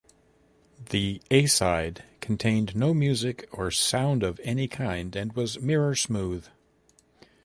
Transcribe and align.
The 0.89 1.21
A 1.29 1.45
side 1.45 2.03
contained 2.21 2.75
no 2.75 2.91
music 2.91 3.47
or 3.51 3.69
sound 3.69 4.23
of 4.23 4.41
any 4.43 4.67
kind 4.67 5.15
and 5.15 5.31
was 5.33 5.59
mirror-smooth. 5.61 6.47